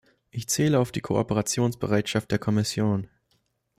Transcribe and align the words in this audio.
Ich 0.31 0.49
zähle 0.49 0.79
auf 0.79 0.91
die 0.91 1.01
Kooperationsbereitschaft 1.01 2.31
der 2.31 2.39
Kommission. 2.39 3.07